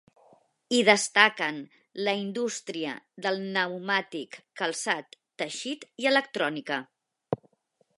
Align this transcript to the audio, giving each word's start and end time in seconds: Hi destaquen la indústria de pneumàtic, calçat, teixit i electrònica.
Hi 0.75 0.77
destaquen 0.87 1.59
la 2.07 2.15
indústria 2.21 2.95
de 3.27 3.35
pneumàtic, 3.37 4.41
calçat, 4.63 5.23
teixit 5.43 5.91
i 6.05 6.13
electrònica. 6.15 6.83